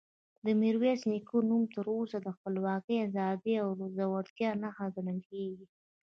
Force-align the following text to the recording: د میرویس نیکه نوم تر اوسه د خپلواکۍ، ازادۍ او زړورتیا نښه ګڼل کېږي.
د 0.45 0.47
میرویس 0.61 1.01
نیکه 1.11 1.37
نوم 1.49 1.63
تر 1.75 1.85
اوسه 1.97 2.17
د 2.21 2.27
خپلواکۍ، 2.37 2.95
ازادۍ 3.07 3.55
او 3.63 3.69
زړورتیا 3.95 4.49
نښه 4.61 4.85
ګڼل 4.95 5.19
کېږي. 5.29 5.65